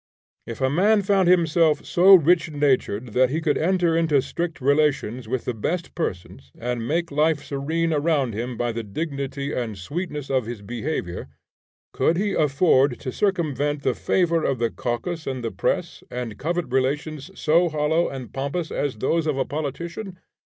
[0.47, 5.27] If a man found himself so rich natured that he could enter into strict relations
[5.27, 10.31] with the best persons and make life serene around him by the dignity and sweetness
[10.31, 11.27] of his behavior,
[11.93, 16.65] could he afford to circumvent the favor of the caucus and the press, and covet
[16.71, 20.17] relations so hollow and pompous as those of a politician?